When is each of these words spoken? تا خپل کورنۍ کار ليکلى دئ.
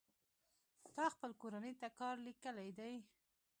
تا 0.95 1.05
خپل 1.13 1.31
کورنۍ 1.41 1.73
کار 1.99 2.15
ليکلى 2.27 2.67
دئ. 2.79 2.95